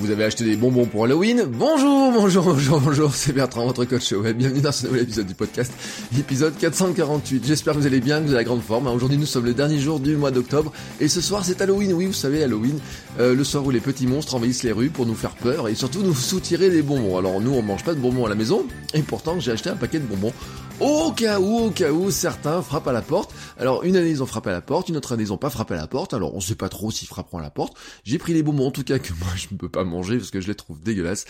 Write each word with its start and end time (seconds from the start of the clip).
Vous 0.00 0.10
avez 0.10 0.24
acheté 0.24 0.44
des 0.44 0.56
bonbons 0.56 0.86
pour 0.86 1.04
Halloween 1.04 1.44
Bonjour, 1.46 2.10
bonjour, 2.10 2.42
bonjour, 2.42 2.80
bonjour, 2.80 3.14
c'est 3.14 3.34
Bertrand, 3.34 3.66
votre 3.66 3.84
coach 3.84 4.12
web. 4.12 4.38
Bienvenue 4.38 4.62
dans 4.62 4.72
ce 4.72 4.86
nouvel 4.86 5.02
épisode 5.02 5.26
du 5.26 5.34
podcast, 5.34 5.70
l'épisode 6.16 6.56
448. 6.56 7.44
J'espère 7.46 7.74
que 7.74 7.80
vous 7.80 7.86
allez 7.86 8.00
bien, 8.00 8.20
que 8.20 8.22
vous 8.22 8.30
avez 8.30 8.38
la 8.38 8.44
grande 8.44 8.62
forme. 8.62 8.86
Aujourd'hui, 8.86 9.18
nous 9.18 9.26
sommes 9.26 9.44
le 9.44 9.52
dernier 9.52 9.78
jour 9.78 10.00
du 10.00 10.16
mois 10.16 10.30
d'octobre 10.30 10.72
et 11.00 11.08
ce 11.08 11.20
soir, 11.20 11.44
c'est 11.44 11.60
Halloween. 11.60 11.92
Oui, 11.92 12.06
vous 12.06 12.14
savez, 12.14 12.42
Halloween, 12.42 12.78
euh, 13.18 13.34
le 13.34 13.44
soir 13.44 13.62
où 13.66 13.70
les 13.70 13.80
petits 13.80 14.06
monstres 14.06 14.34
envahissent 14.34 14.62
les 14.62 14.72
rues 14.72 14.88
pour 14.88 15.04
nous 15.04 15.14
faire 15.14 15.34
peur 15.34 15.68
et 15.68 15.74
surtout 15.74 16.00
nous 16.02 16.14
soutirer 16.14 16.70
des 16.70 16.80
bonbons. 16.80 17.18
Alors 17.18 17.38
nous, 17.38 17.52
on 17.52 17.60
mange 17.60 17.84
pas 17.84 17.92
de 17.92 18.00
bonbons 18.00 18.24
à 18.24 18.30
la 18.30 18.36
maison 18.36 18.64
et 18.94 19.02
pourtant, 19.02 19.38
j'ai 19.38 19.52
acheté 19.52 19.68
un 19.68 19.76
paquet 19.76 19.98
de 19.98 20.06
bonbons 20.06 20.32
au 20.80 21.12
cas 21.12 21.38
où, 21.38 21.58
au 21.58 21.70
cas 21.70 21.90
où 21.90 22.10
certains 22.10 22.62
frappent 22.62 22.88
à 22.88 22.92
la 22.92 23.02
porte. 23.02 23.34
Alors 23.58 23.84
une 23.84 23.96
année 23.96 24.10
ils 24.10 24.22
ont 24.22 24.26
frappé 24.26 24.50
à 24.50 24.54
la 24.54 24.60
porte, 24.62 24.88
une 24.88 24.96
autre 24.96 25.12
année 25.12 25.24
ils 25.24 25.32
ont 25.32 25.38
pas 25.38 25.50
frappé 25.50 25.74
à 25.74 25.76
la 25.76 25.86
porte. 25.86 26.14
Alors 26.14 26.34
on 26.34 26.40
sait 26.40 26.54
pas 26.54 26.68
trop 26.68 26.90
s'ils 26.90 27.08
frapperont 27.08 27.38
à 27.38 27.42
la 27.42 27.50
porte. 27.50 27.76
J'ai 28.04 28.18
pris 28.18 28.32
les 28.32 28.42
bonbons 28.42 28.66
en 28.66 28.70
tout 28.70 28.84
cas 28.84 28.98
que 28.98 29.12
moi 29.20 29.28
je 29.36 29.48
ne 29.52 29.56
peux 29.56 29.68
pas 29.68 29.84
manger 29.84 30.16
parce 30.18 30.30
que 30.30 30.40
je 30.40 30.48
les 30.48 30.54
trouve 30.54 30.80
dégueulasses. 30.80 31.26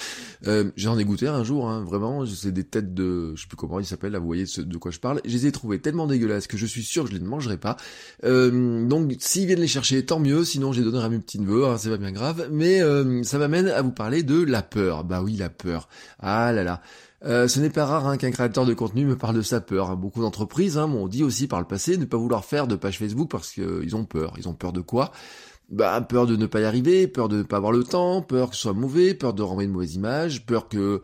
Euh, 0.47 0.71
J'en 0.77 0.99
ai 0.99 1.05
goûté 1.05 1.27
un 1.27 1.45
jour, 1.45 1.69
hein, 1.69 1.85
vraiment. 1.85 2.25
C'est 2.27 2.53
des 2.53 2.65
têtes 2.65 2.95
de, 2.95 3.35
je 3.35 3.43
sais 3.43 3.49
plus 3.49 3.57
comment 3.57 3.81
ils 3.81 3.87
s'appellent. 3.87 4.13
Là, 4.13 4.19
vous 4.19 4.27
voyez 4.27 4.45
de 4.57 4.77
quoi 4.79 4.91
je 4.91 4.99
parle. 4.99 5.21
Je 5.25 5.33
les 5.33 5.47
ai 5.47 5.53
trouvés 5.53 5.81
tellement 5.81 6.07
dégueulasses 6.07 6.47
que 6.47 6.57
je 6.57 6.67
suis 6.67 6.83
sûr 6.83 7.05
que 7.05 7.11
je 7.11 7.15
les 7.15 7.21
ne 7.21 7.29
mangerai 7.29 7.57
pas. 7.57 7.77
Euh, 8.25 8.87
donc 8.87 9.15
s'ils 9.19 9.47
viennent 9.47 9.61
les 9.61 9.67
chercher, 9.67 10.05
tant 10.05 10.21
mieux. 10.21 10.45
Sinon 10.45 10.73
j'ai 10.73 10.83
donné 10.83 10.99
à 10.99 11.09
mes 11.09 11.19
petits 11.19 11.41
neveux. 11.41 11.67
Hein, 11.67 11.77
c'est 11.79 11.91
pas 11.91 11.97
bien 11.97 12.13
grave. 12.13 12.49
Mais 12.53 12.81
euh, 12.83 13.23
ça 13.25 13.39
m'amène 13.39 13.69
à 13.69 13.83
vous 13.83 13.93
parler 13.93 14.23
de 14.23 14.43
la 14.43 14.63
peur. 14.63 15.05
Bah 15.05 15.23
oui, 15.23 15.37
la 15.37 15.51
peur. 15.51 15.89
Ah 16.21 16.53
là 16.53 16.65
là. 16.65 16.83
Euh, 17.25 17.49
ce 17.49 17.61
n'est 17.61 17.71
pas 17.71 17.85
rare 17.85 18.07
hein, 18.07 18.17
qu'un 18.17 18.31
créateur 18.31 18.65
de 18.65 18.73
contenu 18.73 19.05
me 19.05 19.17
parle 19.17 19.37
de 19.37 19.43
sa 19.43 19.61
peur. 19.61 19.97
Beaucoup 19.97 20.23
d'entreprises 20.23 20.79
hein, 20.79 20.87
m'ont 20.87 21.07
dit 21.07 21.23
aussi 21.23 21.49
par 21.49 21.61
le 21.61 21.67
passé 21.67 21.99
ne 21.99 22.07
pas 22.07 22.17
vouloir 22.17 22.45
faire 22.45 22.67
de 22.67 22.77
page 22.77 22.99
Facebook 22.99 23.31
parce 23.31 23.53
qu'ils 23.53 23.95
ont 23.95 24.05
peur. 24.05 24.35
Ils 24.39 24.49
ont 24.49 24.55
peur 24.55 24.73
de 24.73 24.81
quoi? 24.81 25.13
Bah, 25.69 26.01
peur 26.01 26.27
de 26.27 26.35
ne 26.37 26.47
pas 26.47 26.61
y 26.61 26.65
arriver, 26.65 27.07
peur 27.07 27.29
de 27.29 27.39
ne 27.39 27.43
pas 27.43 27.59
avoir 27.59 27.73
le 27.73 27.85
temps, 27.85 28.23
peur 28.23 28.51
que 28.51 28.57
ce 28.57 28.63
soit 28.63 28.73
mauvais, 28.73 29.15
peur 29.15 29.35
de 29.35 29.43
renvoyer 29.43 29.69
une 29.69 29.73
mauvaise 29.73 29.95
image, 29.95 30.47
peur 30.47 30.69
que 30.69 31.03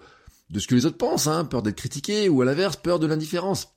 de 0.50 0.58
ce 0.58 0.66
que 0.66 0.74
les 0.74 0.86
autres 0.86 0.96
pensent, 0.96 1.26
hein, 1.26 1.44
peur 1.44 1.62
d'être 1.62 1.76
critiqué, 1.76 2.28
ou 2.28 2.42
à 2.42 2.44
l'inverse, 2.44 2.76
peur 2.76 2.98
de 2.98 3.06
l'indifférence. 3.06 3.75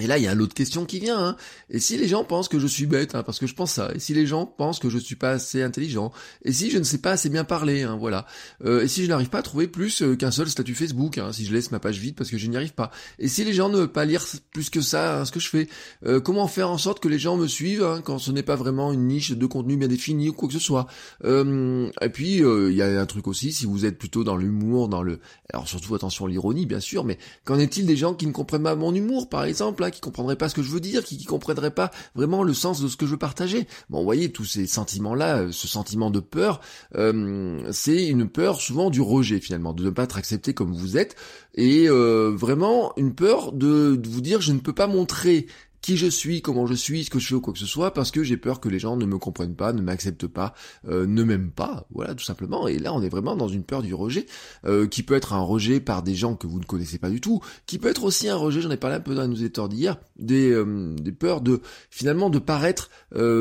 Et 0.00 0.06
là, 0.06 0.18
il 0.18 0.24
y 0.24 0.28
a 0.28 0.34
l'autre 0.34 0.54
question 0.54 0.84
qui 0.84 0.98
vient. 0.98 1.18
Hein. 1.18 1.36
Et 1.68 1.78
si 1.78 1.96
les 1.96 2.08
gens 2.08 2.24
pensent 2.24 2.48
que 2.48 2.58
je 2.58 2.66
suis 2.66 2.86
bête, 2.86 3.14
hein, 3.14 3.22
parce 3.22 3.38
que 3.38 3.46
je 3.46 3.54
pense 3.54 3.72
ça, 3.72 3.90
et 3.94 3.98
si 3.98 4.14
les 4.14 4.26
gens 4.26 4.46
pensent 4.46 4.78
que 4.78 4.88
je 4.88 4.98
suis 4.98 5.14
pas 5.14 5.30
assez 5.32 5.62
intelligent, 5.62 6.12
et 6.44 6.52
si 6.52 6.70
je 6.70 6.78
ne 6.78 6.84
sais 6.84 6.98
pas 6.98 7.12
assez 7.12 7.28
bien 7.28 7.44
parler, 7.44 7.82
hein, 7.82 7.96
voilà. 8.00 8.26
Euh, 8.64 8.82
et 8.82 8.88
si 8.88 9.04
je 9.04 9.08
n'arrive 9.08 9.28
pas 9.28 9.38
à 9.38 9.42
trouver 9.42 9.68
plus 9.68 10.02
euh, 10.02 10.16
qu'un 10.16 10.30
seul 10.30 10.48
statut 10.48 10.74
Facebook, 10.74 11.18
hein, 11.18 11.32
si 11.32 11.44
je 11.44 11.52
laisse 11.52 11.70
ma 11.70 11.78
page 11.78 11.98
vide 11.98 12.14
parce 12.16 12.30
que 12.30 12.38
je 12.38 12.46
n'y 12.46 12.56
arrive 12.56 12.72
pas. 12.72 12.90
Et 13.18 13.28
si 13.28 13.44
les 13.44 13.52
gens 13.52 13.68
ne 13.68 13.76
veulent 13.76 13.92
pas 13.92 14.04
lire 14.04 14.24
plus 14.52 14.70
que 14.70 14.80
ça, 14.80 15.20
hein, 15.20 15.24
ce 15.24 15.32
que 15.32 15.40
je 15.40 15.48
fais, 15.48 15.68
euh, 16.06 16.20
comment 16.20 16.48
faire 16.48 16.70
en 16.70 16.78
sorte 16.78 17.00
que 17.00 17.08
les 17.08 17.18
gens 17.18 17.36
me 17.36 17.46
suivent 17.46 17.84
hein, 17.84 18.00
quand 18.02 18.18
ce 18.18 18.32
n'est 18.32 18.42
pas 18.42 18.56
vraiment 18.56 18.92
une 18.92 19.06
niche 19.06 19.32
de 19.32 19.46
contenu 19.46 19.76
bien 19.76 19.88
définie 19.88 20.30
ou 20.30 20.32
quoi 20.32 20.48
que 20.48 20.54
ce 20.54 20.60
soit. 20.60 20.86
et 21.24 22.08
puis 22.12 22.38
il 22.38 22.74
y 22.74 22.82
a 22.82 23.00
un 23.00 23.06
truc 23.06 23.26
aussi, 23.28 23.52
si 23.52 23.66
vous 23.66 23.84
êtes 23.84 23.98
plutôt 23.98 24.24
dans 24.24 24.36
l'humour, 24.36 24.88
dans 24.88 25.02
le, 25.02 25.20
alors 25.52 25.68
surtout 25.68 25.94
attention 25.94 26.26
l'ironie 26.26 26.66
bien 26.66 26.80
sûr, 26.80 27.04
mais 27.04 27.18
qu'en 27.44 27.58
est-il 27.58 27.86
des 27.86 27.96
gens 27.96 28.14
qui 28.14 28.26
ne 28.26 28.32
comprennent 28.32 28.62
pas 28.62 28.74
mon 28.74 28.94
humour, 28.94 29.28
par 29.28 29.44
exemple? 29.44 29.82
Qui 29.90 30.00
comprendraient 30.00 30.36
pas 30.36 30.48
ce 30.48 30.54
que 30.54 30.62
je 30.62 30.70
veux 30.70 30.80
dire, 30.80 31.04
qui, 31.04 31.16
qui 31.16 31.24
comprendraient 31.24 31.70
pas 31.70 31.90
vraiment 32.14 32.42
le 32.42 32.54
sens 32.54 32.80
de 32.80 32.88
ce 32.88 32.96
que 32.96 33.06
je 33.06 33.12
veux 33.12 33.18
partager. 33.18 33.66
Bon, 33.88 33.98
vous 33.98 34.04
voyez, 34.04 34.30
tous 34.32 34.44
ces 34.44 34.66
sentiments-là, 34.66 35.38
euh, 35.38 35.52
ce 35.52 35.68
sentiment 35.68 36.10
de 36.10 36.20
peur, 36.20 36.60
euh, 36.96 37.60
c'est 37.72 38.06
une 38.06 38.28
peur 38.28 38.60
souvent 38.60 38.90
du 38.90 39.00
rejet 39.00 39.40
finalement, 39.40 39.72
de 39.72 39.84
ne 39.84 39.90
pas 39.90 40.04
être 40.04 40.18
accepté 40.18 40.54
comme 40.54 40.72
vous 40.72 40.96
êtes, 40.96 41.16
et 41.54 41.88
euh, 41.88 42.32
vraiment 42.34 42.92
une 42.96 43.14
peur 43.14 43.52
de, 43.52 43.96
de 43.96 44.08
vous 44.08 44.20
dire 44.20 44.40
je 44.40 44.52
ne 44.52 44.60
peux 44.60 44.72
pas 44.72 44.86
montrer 44.86 45.46
qui 45.90 45.96
je 45.96 46.06
suis, 46.06 46.40
comment 46.40 46.66
je 46.66 46.74
suis, 46.74 47.02
ce 47.02 47.10
que 47.10 47.18
je 47.18 47.26
fais 47.26 47.34
ou 47.34 47.40
quoi 47.40 47.52
que 47.52 47.58
ce 47.58 47.66
soit, 47.66 47.92
parce 47.92 48.12
que 48.12 48.22
j'ai 48.22 48.36
peur 48.36 48.60
que 48.60 48.68
les 48.68 48.78
gens 48.78 48.96
ne 48.96 49.04
me 49.06 49.18
comprennent 49.18 49.56
pas, 49.56 49.72
ne 49.72 49.82
m'acceptent 49.82 50.28
pas, 50.28 50.54
euh, 50.86 51.04
ne 51.04 51.24
m'aiment 51.24 51.50
pas, 51.50 51.88
voilà, 51.90 52.14
tout 52.14 52.22
simplement. 52.22 52.68
Et 52.68 52.78
là, 52.78 52.94
on 52.94 53.02
est 53.02 53.08
vraiment 53.08 53.34
dans 53.34 53.48
une 53.48 53.64
peur 53.64 53.82
du 53.82 53.92
rejet, 53.92 54.26
euh, 54.66 54.86
qui 54.86 55.02
peut 55.02 55.14
être 55.14 55.32
un 55.32 55.40
rejet 55.40 55.80
par 55.80 56.04
des 56.04 56.14
gens 56.14 56.36
que 56.36 56.46
vous 56.46 56.60
ne 56.60 56.64
connaissez 56.64 56.98
pas 56.98 57.10
du 57.10 57.20
tout, 57.20 57.40
qui 57.66 57.80
peut 57.80 57.88
être 57.88 58.04
aussi 58.04 58.28
un 58.28 58.36
rejet, 58.36 58.60
j'en 58.60 58.70
ai 58.70 58.76
parlé 58.76 58.94
un 58.94 59.00
peu 59.00 59.16
dans 59.16 59.22
la 59.22 59.26
newsletter 59.26 59.66
d'hier, 59.68 59.96
des, 60.16 60.52
euh, 60.52 60.94
des 60.94 61.10
peurs 61.10 61.40
de, 61.40 61.60
finalement, 61.90 62.30
de 62.30 62.38
paraître 62.38 62.88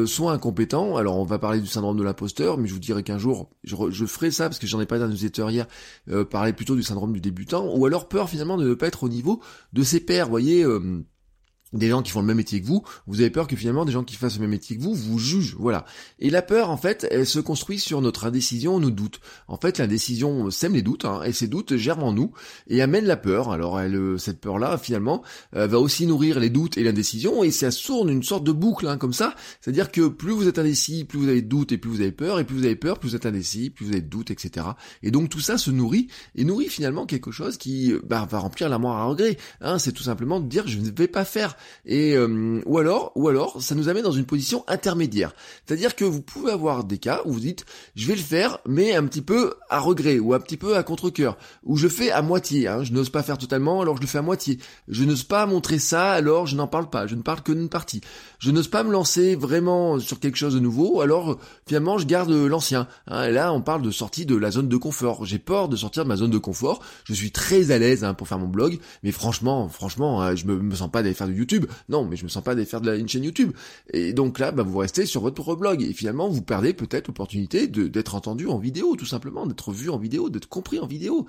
soit 0.08 0.31
incompétent. 0.31 0.98
Alors, 0.98 1.18
on 1.18 1.26
va 1.26 1.38
parler 1.38 1.62
du 1.62 1.68
syndrome 1.68 1.98
de 1.98 2.04
l'imposteur, 2.04 2.58
mais 2.58 2.68
je 2.68 2.74
vous 2.74 2.80
dirai 2.80 3.04
qu'un 3.04 3.20
jour, 3.20 3.52
je, 3.64 3.76
je, 3.92 4.06
ferai 4.08 4.31
ça, 4.31 4.46
parce 4.46 4.58
que 4.58 4.66
j'en 4.66 4.81
ai 4.81 4.88
parlé 4.88 5.02
dans 5.02 5.06
la 5.06 5.14
newsletter 5.14 5.46
hier, 5.52 5.68
parler 6.31 6.54
plutôt 6.54 6.76
du 6.76 6.81
syndrome 6.81 7.14
du 7.14 7.22
débutant, 7.22 7.72
ou 7.76 7.86
alors 7.86 8.10
peur, 8.10 8.28
finalement, 8.28 8.58
de 8.58 8.68
ne 8.70 8.74
pas 8.74 8.88
être 8.88 9.04
au 9.04 9.10
niveau 9.10 9.40
de 9.74 9.84
ses 9.84 10.00
pairs, 10.00 10.30
voyez 10.30 10.66
des 11.74 11.90
gens 11.90 12.02
qui 12.02 12.12
font 12.12 12.22
le 12.22 12.28
même 12.28 12.38
métier 12.38 12.62
que 12.62 12.66
vous, 12.66 12.84
vous 13.07 13.22
avez 13.22 13.30
peur 13.30 13.47
que 13.47 13.56
finalement 13.56 13.85
des 13.85 13.91
gens 13.91 14.03
qui 14.03 14.16
fassent 14.16 14.35
le 14.35 14.41
même 14.41 14.52
métier 14.52 14.78
que 14.78 14.81
vous 14.81 14.94
vous 14.94 15.19
jugent, 15.19 15.56
voilà. 15.59 15.85
Et 16.19 16.30
la 16.30 16.41
peur, 16.41 16.69
en 16.69 16.78
fait, 16.78 17.07
elle 17.12 17.25
se 17.25 17.40
construit 17.40 17.80
sur 17.80 18.02
notre 18.02 18.25
indécision, 18.25 18.80
nos 18.80 18.90
doutes. 18.90 19.19
En 19.47 19.57
fait, 19.57 19.78
l'indécision 19.78 20.50
sème 20.50 20.74
les 20.74 20.81
doutes, 20.81 21.06
hein, 21.06 21.22
et 21.24 21.34
ces 21.34 21.47
doutes 21.47 21.78
germent 21.78 22.03
en 22.03 22.13
nous 22.13 22.31
et 22.68 22.81
amènent 22.81 23.06
la 23.06 23.18
peur. 23.18 23.52
Alors, 23.52 23.80
elle, 23.80 23.96
euh, 23.96 24.18
cette 24.18 24.40
peur-là, 24.40 24.78
finalement, 24.78 25.24
euh, 25.56 25.68
va 25.68 25.80
aussi 25.80 26.06
nourrir 26.07 26.40
les 26.40 26.50
doutes 26.50 26.78
et 26.78 26.84
l'indécision, 26.84 27.44
et 27.44 27.52
ça 27.52 27.72
tourne 27.72 28.09
une 28.09 28.24
sorte 28.24 28.44
de 28.44 28.51
boucle, 28.51 28.88
hein, 28.88 28.97
comme 28.97 29.13
ça. 29.13 29.36
C'est-à-dire 29.62 29.91
que 29.91 30.07
plus 30.07 30.31
vous 30.31 30.47
êtes 30.47 30.59
indécis, 30.59 31.06
plus 31.06 31.19
vous 31.19 31.28
avez 31.28 31.41
de 31.41 31.47
doutes, 31.47 31.72
et 31.72 31.78
plus 31.78 31.91
vous 31.91 32.01
avez 32.01 32.12
peur, 32.12 32.40
et 32.40 32.46
plus 32.46 32.57
vous 32.57 32.66
avez 32.66 32.75
peur, 32.75 33.00
plus 33.00 33.09
vous 33.09 33.16
êtes 33.16 33.25
indécis, 33.25 33.69
plus 33.69 33.86
vous 33.86 33.91
avez 33.91 34.01
de 34.01 34.07
doutes, 34.07 34.31
etc. 34.31 34.66
Et 35.03 35.12
donc 35.12 35.30
tout 35.30 35.40
ça 35.40 35.57
se 35.57 35.72
nourrit, 35.72 36.07
et 36.36 36.44
nourrit 36.44 36.69
finalement 36.69 37.06
quelque 37.06 37.31
chose 37.31 37.57
qui 37.57 37.94
bah, 38.03 38.28
va 38.30 38.40
remplir 38.40 38.69
l'armoire 38.69 38.97
à 38.97 39.06
regret. 39.06 39.38
Hein, 39.62 39.80
c'est 39.80 39.91
tout 39.91 40.03
simplement 40.03 40.40
de 40.40 40.47
dire 40.47 40.68
je 40.68 40.80
ne 40.80 40.90
vais 40.90 41.07
pas 41.07 41.25
faire 41.25 41.56
et 41.86 42.16
euh, 42.16 42.62
ou 42.66 42.78
alors, 42.78 43.12
ou 43.16 43.28
alors, 43.28 43.62
ça 43.62 43.75
nous 43.75 43.90
amène 43.90 44.03
dans 44.03 44.12
une 44.12 44.25
position 44.25 44.64
intermédiaire. 44.68 45.34
C'est-à-dire 45.66 45.96
que 45.96 46.06
vous 46.06 46.22
pouvez 46.22 46.52
avoir 46.52 46.84
des 46.84 46.97
cas 46.97 47.22
où 47.25 47.34
vous 47.34 47.40
dites, 47.40 47.66
je 47.96 48.08
vais 48.08 48.16
le 48.16 48.22
faire, 48.22 48.59
mais 48.68 48.96
un 48.96 49.06
petit 49.06 49.22
peu 49.22 49.53
à 49.69 49.80
regret 49.80 50.19
ou 50.19 50.34
un 50.34 50.40
petit 50.40 50.58
peu 50.58 50.75
à 50.75 50.84
contre-cœur, 50.84 51.38
ou 51.64 51.78
je 51.78 51.88
fais 51.88 52.12
à 52.12 52.22
moitié. 52.22 52.68
Hein, 52.68 52.84
je 52.84 52.94
n'ose 52.94 53.09
pas 53.09 53.24
faire 53.24 53.38
totalement, 53.38 53.81
alors 53.81 53.98
je 53.98 54.02
le 54.02 54.08
fais 54.08 54.18
à 54.18 54.24
moitié. 54.24 54.59
Je 54.88 55.03
n'ose 55.03 55.24
pas 55.24 55.46
montrer 55.46 55.80
ça, 55.80 56.12
alors 56.12 56.48
je 56.48 56.56
n'en 56.56 56.68
parle 56.68 56.90
pas. 56.90 57.08
Je 57.08 57.16
ne 57.16 57.22
parle 57.22 57.42
que 57.42 57.52
d'une 57.52 57.69
partie. 57.69 58.02
Je 58.40 58.52
n'ose 58.52 58.68
pas 58.68 58.84
me 58.84 58.92
lancer 58.92 59.36
vraiment 59.36 60.00
sur 60.00 60.19
quelque 60.19 60.38
chose 60.38 60.53
de 60.53 60.59
nouveau, 60.59 61.02
alors 61.02 61.40
finalement 61.66 61.98
je 61.98 62.06
garde 62.06 62.31
l'ancien. 62.31 62.88
Hein, 63.08 63.25
et 63.25 63.31
là, 63.31 63.53
on 63.53 63.62
parle 63.62 63.81
de 63.81 63.92
sortie 63.92 64.25
de 64.25 64.36
la 64.36 64.52
zone 64.52 64.69
de 64.69 64.78
confort. 64.78 65.25
J'ai 65.25 65.40
peur 65.40 65.69
de 65.69 65.75
sortir 65.75 66.03
de 66.03 66.09
ma 66.09 66.16
zone 66.16 66.31
de 66.31 66.38
confort. 66.38 66.81
Je 67.03 67.14
suis 67.14 67.31
très 67.31 67.72
à 67.72 67.78
l'aise 67.78 68.03
hein, 68.03 68.14
pour 68.14 68.28
faire 68.28 68.40
mon 68.40 68.48
blog, 68.48 68.80
mais 69.03 69.12
franchement, 69.12 69.69
franchement, 69.69 70.22
hein, 70.22 70.36
je 70.36 70.46
me, 70.46 70.58
me 70.58 70.75
sens 70.75 70.92
pas 70.92 71.02
d'aller 71.02 71.14
faire 71.16 71.28
du 71.28 71.36
YouTube. 71.36 71.49
Non, 71.90 72.06
mais 72.06 72.16
je 72.16 72.24
me 72.24 72.30
sens 72.30 72.44
pas 72.44 72.56
d'aller 72.56 72.66
faire 72.66 72.82
de 72.82 72.90
la, 72.90 72.96
une 72.96 73.08
chaîne 73.08 73.24
YouTube. 73.24 73.52
Et 73.92 74.14
donc 74.14 74.40
là, 74.40 74.52
bah, 74.52 74.64
vous 74.64 74.78
restez 74.78 75.06
sur 75.06 75.22
votre 75.22 75.56
blog. 75.56 75.82
Et 75.82 75.94
finalement, 75.94 76.30
vous 76.30 76.42
perdez 76.42 76.74
peut-être 76.74 77.08
l'opportunité 77.08 77.68
d'être 77.68 78.16
entendu 78.16 78.48
en 78.48 78.58
vidéo, 78.58 78.96
tout 78.96 79.06
simplement, 79.06 79.46
d'être 79.46 79.72
vu 79.72 79.90
en 79.90 79.98
vidéo, 79.98 80.30
d'être 80.30 80.48
compris 80.48 80.80
en 80.80 80.88
vidéo. 80.88 81.26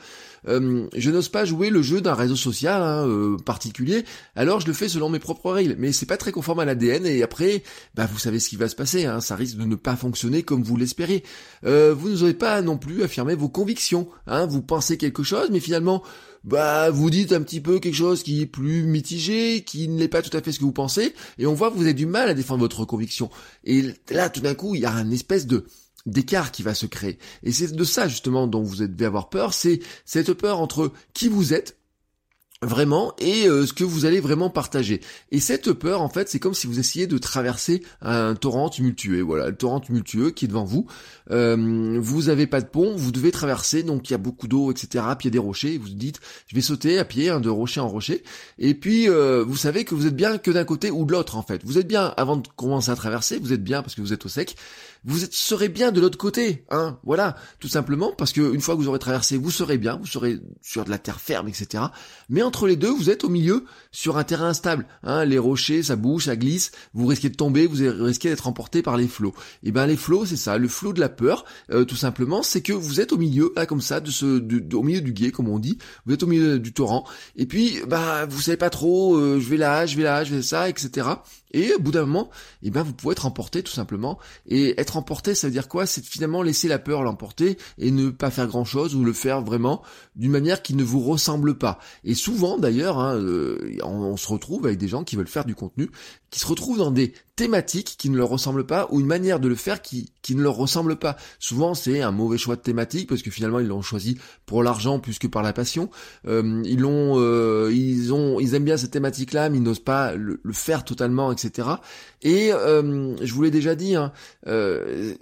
Euh, 0.48 0.86
je 0.96 1.10
n'ose 1.10 1.28
pas 1.28 1.44
jouer 1.44 1.70
le 1.70 1.82
jeu 1.82 2.00
d'un 2.00 2.14
réseau 2.14 2.36
social 2.36 2.82
hein, 2.82 3.06
euh, 3.06 3.36
particulier, 3.36 4.04
alors 4.36 4.60
je 4.60 4.66
le 4.66 4.72
fais 4.72 4.88
selon 4.88 5.08
mes 5.08 5.18
propres 5.18 5.52
règles. 5.52 5.76
Mais 5.78 5.92
c'est 5.92 6.06
pas 6.06 6.16
très 6.16 6.32
conforme 6.32 6.60
à 6.60 6.64
l'ADN. 6.64 7.06
Et 7.06 7.22
après, 7.22 7.62
bah, 7.94 8.08
vous 8.10 8.18
savez 8.18 8.40
ce 8.40 8.48
qui 8.48 8.56
va 8.56 8.68
se 8.68 8.76
passer. 8.76 9.06
Hein, 9.06 9.20
ça 9.20 9.36
risque 9.36 9.56
de 9.56 9.64
ne 9.64 9.76
pas 9.76 9.96
fonctionner 9.96 10.42
comme 10.42 10.62
vous 10.62 10.76
l'espérez. 10.76 11.22
Euh, 11.64 11.94
vous 11.94 12.10
n'aurez 12.18 12.34
pas 12.34 12.62
non 12.62 12.78
plus 12.78 13.02
affirmer 13.02 13.34
vos 13.34 13.48
convictions. 13.48 14.08
Hein, 14.26 14.46
vous 14.46 14.62
pensez 14.62 14.98
quelque 14.98 15.22
chose, 15.22 15.48
mais 15.50 15.60
finalement 15.60 16.02
bah 16.44 16.90
vous 16.90 17.10
dites 17.10 17.32
un 17.32 17.42
petit 17.42 17.60
peu 17.60 17.78
quelque 17.78 17.94
chose 17.94 18.22
qui 18.22 18.42
est 18.42 18.46
plus 18.46 18.84
mitigé, 18.84 19.62
qui 19.62 19.88
n'est 19.88 20.08
pas 20.08 20.22
tout 20.22 20.36
à 20.36 20.40
fait 20.40 20.52
ce 20.52 20.58
que 20.58 20.64
vous 20.64 20.72
pensez, 20.72 21.14
et 21.38 21.46
on 21.46 21.54
voit 21.54 21.70
que 21.70 21.76
vous 21.76 21.82
avez 21.82 21.94
du 21.94 22.06
mal 22.06 22.28
à 22.28 22.34
défendre 22.34 22.60
votre 22.60 22.84
conviction. 22.84 23.30
Et 23.64 23.84
là, 24.10 24.30
tout 24.30 24.40
d'un 24.40 24.54
coup, 24.54 24.74
il 24.74 24.80
y 24.80 24.86
a 24.86 24.92
un 24.92 25.10
espèce 25.10 25.46
de 25.46 25.66
d'écart 26.06 26.50
qui 26.50 26.62
va 26.62 26.74
se 26.74 26.86
créer. 26.86 27.18
Et 27.42 27.52
c'est 27.52 27.72
de 27.72 27.84
ça 27.84 28.08
justement 28.08 28.46
dont 28.46 28.62
vous 28.62 28.76
devez 28.76 29.04
avoir 29.04 29.28
peur, 29.28 29.52
c'est 29.52 29.80
cette 30.04 30.32
peur 30.32 30.58
entre 30.58 30.92
qui 31.12 31.28
vous 31.28 31.52
êtes 31.52 31.76
vraiment 32.62 33.14
et 33.18 33.46
euh, 33.46 33.64
ce 33.64 33.72
que 33.72 33.84
vous 33.84 34.04
allez 34.04 34.20
vraiment 34.20 34.50
partager. 34.50 35.00
Et 35.30 35.40
cette 35.40 35.72
peur, 35.72 36.02
en 36.02 36.10
fait, 36.10 36.28
c'est 36.28 36.38
comme 36.38 36.52
si 36.52 36.66
vous 36.66 36.78
essayiez 36.78 37.06
de 37.06 37.16
traverser 37.16 37.82
un 38.02 38.34
torrent 38.34 38.68
tumultueux. 38.68 39.22
Voilà, 39.22 39.48
le 39.48 39.56
torrent 39.56 39.80
tumultueux 39.80 40.30
qui 40.30 40.44
est 40.44 40.48
devant 40.48 40.64
vous. 40.64 40.86
Euh, 41.30 41.98
vous 42.00 42.28
avez 42.28 42.46
pas 42.46 42.60
de 42.60 42.66
pont, 42.66 42.94
vous 42.94 43.12
devez 43.12 43.30
traverser, 43.30 43.82
donc 43.82 44.10
il 44.10 44.12
y 44.12 44.14
a 44.14 44.18
beaucoup 44.18 44.46
d'eau, 44.46 44.70
etc. 44.70 45.04
Puis 45.18 45.28
il 45.28 45.30
y 45.30 45.32
a 45.32 45.32
des 45.32 45.38
rochers. 45.38 45.78
Vous 45.78 45.88
dites, 45.88 46.20
je 46.48 46.54
vais 46.54 46.60
sauter 46.60 46.98
à 46.98 47.04
pied 47.04 47.30
hein, 47.30 47.40
de 47.40 47.48
rocher 47.48 47.80
en 47.80 47.88
rocher. 47.88 48.22
Et 48.58 48.74
puis 48.74 49.08
euh, 49.08 49.42
vous 49.42 49.56
savez 49.56 49.84
que 49.84 49.94
vous 49.94 50.06
êtes 50.06 50.16
bien 50.16 50.36
que 50.36 50.50
d'un 50.50 50.64
côté 50.64 50.90
ou 50.90 51.06
de 51.06 51.12
l'autre, 51.12 51.36
en 51.36 51.42
fait. 51.42 51.62
Vous 51.64 51.78
êtes 51.78 51.88
bien 51.88 52.12
avant 52.18 52.36
de 52.36 52.46
commencer 52.56 52.90
à 52.90 52.96
traverser. 52.96 53.38
Vous 53.38 53.54
êtes 53.54 53.64
bien 53.64 53.82
parce 53.82 53.94
que 53.94 54.02
vous 54.02 54.12
êtes 54.12 54.26
au 54.26 54.28
sec 54.28 54.56
vous 55.04 55.18
serez 55.30 55.68
bien 55.68 55.92
de 55.92 56.00
l'autre 56.00 56.18
côté, 56.18 56.64
hein, 56.70 56.98
voilà, 57.04 57.36
tout 57.58 57.68
simplement, 57.68 58.12
parce 58.16 58.32
que 58.32 58.52
une 58.52 58.60
fois 58.60 58.74
que 58.74 58.80
vous 58.80 58.88
aurez 58.88 58.98
traversé, 58.98 59.38
vous 59.38 59.50
serez 59.50 59.78
bien, 59.78 59.96
vous 59.96 60.06
serez 60.06 60.38
sur 60.60 60.84
de 60.84 60.90
la 60.90 60.98
terre 60.98 61.20
ferme, 61.20 61.48
etc. 61.48 61.84
Mais 62.28 62.42
entre 62.50 62.66
les 62.66 62.74
deux, 62.74 62.90
vous 62.90 63.10
êtes 63.10 63.22
au 63.22 63.28
milieu, 63.28 63.64
sur 63.92 64.18
un 64.18 64.24
terrain 64.24 64.48
instable, 64.48 64.84
hein, 65.04 65.24
les 65.24 65.38
rochers, 65.38 65.84
ça 65.84 65.94
bouge, 65.94 66.24
ça 66.24 66.34
glisse, 66.34 66.72
vous 66.94 67.06
risquez 67.06 67.28
de 67.28 67.36
tomber, 67.36 67.68
vous 67.68 67.76
risquez 68.04 68.28
d'être 68.28 68.48
emporté 68.48 68.82
par 68.82 68.96
les 68.96 69.06
flots. 69.06 69.34
Et 69.62 69.68
eh 69.68 69.70
ben 69.70 69.86
les 69.86 69.96
flots, 69.96 70.26
c'est 70.26 70.36
ça, 70.36 70.58
le 70.58 70.66
flot 70.66 70.92
de 70.92 70.98
la 70.98 71.08
peur, 71.08 71.44
euh, 71.70 71.84
tout 71.84 71.94
simplement, 71.94 72.42
c'est 72.42 72.60
que 72.60 72.72
vous 72.72 73.00
êtes 73.00 73.12
au 73.12 73.18
milieu, 73.18 73.52
là, 73.54 73.66
comme 73.66 73.80
ça, 73.80 74.00
de 74.00 74.10
ce, 74.10 74.42
au 74.74 74.82
milieu 74.82 75.00
du 75.00 75.12
guet, 75.12 75.30
comme 75.30 75.48
on 75.48 75.60
dit, 75.60 75.78
vous 76.06 76.14
êtes 76.14 76.24
au 76.24 76.26
milieu 76.26 76.58
du 76.58 76.72
torrent, 76.72 77.06
et 77.36 77.46
puis, 77.46 77.78
bah, 77.86 78.26
vous 78.26 78.40
savez 78.40 78.56
pas 78.56 78.68
trop, 78.68 79.14
euh, 79.14 79.38
je 79.38 79.48
vais 79.48 79.56
là, 79.56 79.86
je 79.86 79.96
vais 79.96 80.02
là, 80.02 80.24
je 80.24 80.34
vais 80.34 80.42
ça, 80.42 80.68
etc. 80.68 81.06
Et 81.52 81.74
au 81.74 81.78
bout 81.78 81.90
d'un 81.90 82.06
moment, 82.06 82.30
eh 82.62 82.70
ben 82.70 82.82
vous 82.82 82.92
pouvez 82.92 83.12
être 83.12 83.26
emporté 83.26 83.62
tout 83.62 83.72
simplement. 83.72 84.18
Et 84.46 84.80
être 84.80 84.96
emporté, 84.96 85.34
ça 85.34 85.46
veut 85.46 85.52
dire 85.52 85.68
quoi? 85.68 85.86
C'est 85.86 86.04
finalement 86.04 86.42
laisser 86.42 86.68
la 86.68 86.78
peur 86.78 87.02
l'emporter 87.02 87.58
et 87.78 87.90
ne 87.90 88.10
pas 88.10 88.30
faire 88.30 88.46
grand 88.46 88.64
chose 88.64 88.94
ou 88.94 89.04
le 89.04 89.12
faire 89.12 89.42
vraiment 89.42 89.82
d'une 90.16 90.30
manière 90.30 90.62
qui 90.62 90.74
ne 90.74 90.84
vous 90.84 91.00
ressemble 91.00 91.56
pas. 91.56 91.78
Et 92.04 92.14
souvent 92.14 92.58
d'ailleurs, 92.58 92.98
hein, 92.98 93.16
euh, 93.16 93.76
on, 93.82 94.16
se 94.16 94.28
retrouve 94.28 94.66
avec 94.66 94.78
des 94.78 94.88
gens 94.88 95.04
qui 95.04 95.16
veulent 95.16 95.28
faire 95.28 95.44
du 95.44 95.54
contenu, 95.54 95.90
qui 96.30 96.40
se 96.40 96.46
retrouvent 96.46 96.78
dans 96.78 96.90
des 96.90 97.12
thématiques 97.36 97.96
qui 97.98 98.10
ne 98.10 98.16
leur 98.16 98.28
ressemblent 98.28 98.66
pas 98.66 98.86
ou 98.90 99.00
une 99.00 99.06
manière 99.06 99.40
de 99.40 99.48
le 99.48 99.54
faire 99.54 99.80
qui, 99.80 100.12
qui 100.20 100.34
ne 100.34 100.42
leur 100.42 100.56
ressemble 100.56 100.96
pas. 100.96 101.16
Souvent 101.38 101.74
c'est 101.74 102.02
un 102.02 102.10
mauvais 102.10 102.38
choix 102.38 102.56
de 102.56 102.60
thématique 102.60 103.08
parce 103.08 103.22
que 103.22 103.30
finalement 103.30 103.60
ils 103.60 103.66
l'ont 103.66 103.82
choisi 103.82 104.18
pour 104.46 104.62
l'argent 104.62 104.98
plus 104.98 105.18
que 105.18 105.26
par 105.26 105.42
la 105.42 105.52
passion. 105.52 105.90
Euh, 106.26 106.62
ils 106.64 106.80
l'ont, 106.80 107.14
euh, 107.18 107.70
ils 107.72 108.12
ont, 108.12 108.40
ils 108.40 108.54
aiment 108.54 108.64
bien 108.64 108.76
cette 108.76 108.90
thématique-là, 108.90 109.48
mais 109.48 109.58
ils 109.58 109.62
n'osent 109.62 109.78
pas 109.78 110.14
le, 110.14 110.40
faire 110.52 110.84
totalement. 110.84 111.32
Et 112.22 112.52
euh, 112.52 113.16
je 113.24 113.32
vous 113.32 113.42
l'ai 113.42 113.50
déjà 113.50 113.74
dit, 113.74 113.94
hein, 113.94 114.12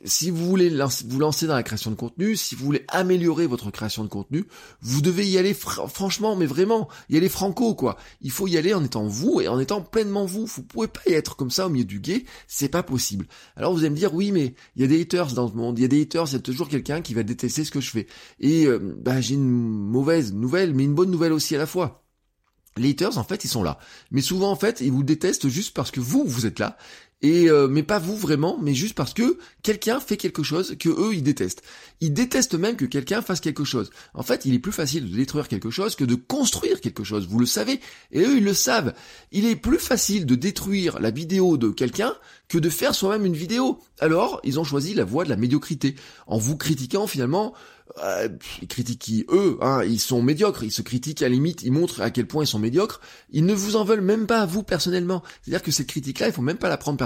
si 0.04 0.30
vous 0.30 0.46
voulez 0.46 0.70
vous 1.06 1.20
lancer 1.20 1.46
dans 1.46 1.54
la 1.54 1.62
création 1.62 1.90
de 1.90 1.96
contenu, 1.96 2.36
si 2.36 2.54
vous 2.54 2.64
voulez 2.64 2.84
améliorer 2.88 3.46
votre 3.46 3.70
création 3.70 4.02
de 4.02 4.08
contenu, 4.08 4.44
vous 4.80 5.00
devez 5.00 5.26
y 5.26 5.38
aller 5.38 5.54
franchement, 5.54 6.34
mais 6.34 6.46
vraiment, 6.46 6.88
y 7.10 7.16
aller 7.16 7.28
franco 7.28 7.74
quoi. 7.74 7.96
Il 8.22 8.30
faut 8.30 8.46
y 8.46 8.56
aller 8.56 8.74
en 8.74 8.82
étant 8.82 9.06
vous 9.06 9.40
et 9.40 9.48
en 9.48 9.60
étant 9.60 9.80
pleinement 9.82 10.24
vous. 10.24 10.46
Vous 10.46 10.62
pouvez 10.62 10.88
pas 10.88 11.00
y 11.06 11.12
être 11.12 11.36
comme 11.36 11.50
ça 11.50 11.66
au 11.66 11.70
milieu 11.70 11.84
du 11.84 11.98
c'est 12.46 12.68
pas 12.68 12.82
possible. 12.82 13.26
Alors 13.56 13.72
vous 13.72 13.80
allez 13.80 13.90
me 13.90 13.96
dire, 13.96 14.14
oui, 14.14 14.32
mais 14.32 14.54
il 14.76 14.82
y 14.82 14.84
a 14.84 14.88
des 14.88 15.00
haters 15.00 15.32
dans 15.34 15.48
ce 15.48 15.54
monde, 15.54 15.78
il 15.78 15.82
y 15.82 15.84
a 15.84 15.88
des 15.88 16.02
haters, 16.02 16.26
il 16.28 16.32
y 16.34 16.36
a 16.36 16.40
toujours 16.40 16.68
quelqu'un 16.68 17.00
qui 17.02 17.14
va 17.14 17.22
détester 17.22 17.64
ce 17.64 17.70
que 17.70 17.80
je 17.80 17.90
fais. 17.90 18.06
Et 18.40 18.66
euh, 18.66 18.78
bah, 18.98 19.20
j'ai 19.20 19.34
une 19.34 19.48
mauvaise 19.48 20.32
nouvelle, 20.32 20.74
mais 20.74 20.84
une 20.84 20.94
bonne 20.94 21.10
nouvelle 21.10 21.32
aussi 21.32 21.54
à 21.54 21.58
la 21.58 21.66
fois. 21.66 22.07
Les 22.78 22.90
haters, 22.90 23.18
en 23.18 23.24
fait, 23.24 23.44
ils 23.44 23.48
sont 23.48 23.62
là. 23.62 23.78
Mais 24.10 24.20
souvent, 24.20 24.50
en 24.50 24.56
fait, 24.56 24.80
ils 24.80 24.92
vous 24.92 25.02
détestent 25.02 25.48
juste 25.48 25.74
parce 25.74 25.90
que 25.90 26.00
vous, 26.00 26.24
vous 26.26 26.46
êtes 26.46 26.58
là. 26.58 26.76
Et 27.20 27.50
euh, 27.50 27.66
mais 27.66 27.82
pas 27.82 27.98
vous 27.98 28.16
vraiment, 28.16 28.58
mais 28.62 28.74
juste 28.74 28.94
parce 28.94 29.12
que 29.12 29.38
quelqu'un 29.62 29.98
fait 29.98 30.16
quelque 30.16 30.44
chose 30.44 30.76
que 30.78 30.88
eux 30.88 31.14
ils 31.14 31.22
détestent. 31.22 31.62
Ils 32.00 32.12
détestent 32.12 32.54
même 32.54 32.76
que 32.76 32.84
quelqu'un 32.84 33.22
fasse 33.22 33.40
quelque 33.40 33.64
chose. 33.64 33.90
En 34.14 34.22
fait, 34.22 34.44
il 34.44 34.54
est 34.54 34.60
plus 34.60 34.70
facile 34.70 35.10
de 35.10 35.16
détruire 35.16 35.48
quelque 35.48 35.70
chose 35.70 35.96
que 35.96 36.04
de 36.04 36.14
construire 36.14 36.80
quelque 36.80 37.02
chose. 37.02 37.26
Vous 37.26 37.40
le 37.40 37.46
savez, 37.46 37.80
et 38.12 38.20
eux 38.20 38.36
ils 38.36 38.44
le 38.44 38.54
savent. 38.54 38.94
Il 39.32 39.46
est 39.46 39.56
plus 39.56 39.80
facile 39.80 40.26
de 40.26 40.36
détruire 40.36 41.00
la 41.00 41.10
vidéo 41.10 41.56
de 41.56 41.70
quelqu'un 41.70 42.14
que 42.48 42.58
de 42.58 42.70
faire 42.70 42.94
soi-même 42.94 43.26
une 43.26 43.34
vidéo. 43.34 43.80
Alors, 43.98 44.40
ils 44.44 44.60
ont 44.60 44.64
choisi 44.64 44.94
la 44.94 45.04
voie 45.04 45.24
de 45.24 45.28
la 45.28 45.36
médiocrité 45.36 45.96
en 46.28 46.38
vous 46.38 46.56
critiquant 46.56 47.08
finalement 47.08 47.52
euh, 48.04 48.28
ils 48.62 48.68
critiquent 48.68 48.98
qui 48.98 49.24
eux, 49.30 49.58
hein, 49.60 49.82
ils 49.82 50.00
sont 50.00 50.22
médiocres, 50.22 50.62
ils 50.62 50.72
se 50.72 50.82
critiquent 50.82 51.22
à 51.22 51.28
la 51.28 51.34
limite, 51.34 51.62
ils 51.62 51.72
montrent 51.72 52.00
à 52.00 52.10
quel 52.10 52.26
point 52.26 52.44
ils 52.44 52.46
sont 52.46 52.58
médiocres, 52.58 53.00
ils 53.30 53.44
ne 53.44 53.54
vous 53.54 53.76
en 53.76 53.84
veulent 53.84 54.02
même 54.02 54.26
pas 54.26 54.44
vous 54.46 54.62
personnellement. 54.62 55.22
C'est-à-dire 55.42 55.62
que 55.62 55.70
cette 55.70 55.86
critique-là, 55.86 56.26
il 56.26 56.32
faut 56.32 56.42
même 56.42 56.58
pas 56.58 56.68
la 56.68 56.76
prendre 56.76 56.98